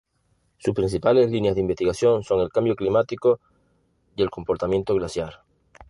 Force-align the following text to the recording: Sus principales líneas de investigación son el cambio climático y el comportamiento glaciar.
Sus 0.57 0.73
principales 0.73 1.29
líneas 1.29 1.53
de 1.53 1.61
investigación 1.61 2.23
son 2.23 2.39
el 2.39 2.49
cambio 2.49 2.75
climático 2.75 3.39
y 4.15 4.23
el 4.23 4.31
comportamiento 4.31 4.95
glaciar. 4.95 5.43